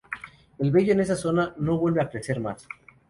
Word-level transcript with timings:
El 0.57 0.71
vello 0.71 0.93
en 0.93 1.01
esa 1.01 1.15
zona 1.15 1.53
no 1.59 1.77
vuelve 1.77 2.01
a 2.01 2.09
crecer 2.09 2.39
más. 2.39 2.67